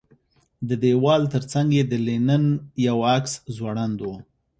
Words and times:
د 0.67 0.69
دېوال 0.83 1.21
ترڅنګ 1.33 1.67
یې 1.77 1.83
د 1.91 1.93
لینن 2.07 2.45
یو 2.87 2.97
عکس 3.15 3.33
ځوړند 3.57 3.97
و 4.01 4.07